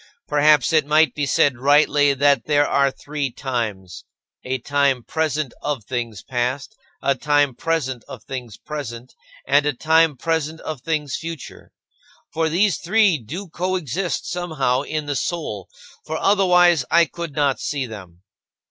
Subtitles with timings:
[0.27, 4.03] Perhaps it might be said rightly that there are three times:
[4.43, 9.13] a time present of things past; a time present of things present;
[9.47, 11.71] and a time present of things future.
[12.33, 15.69] For these three do coexist somehow in the soul,
[16.03, 18.23] for otherwise I could not see them.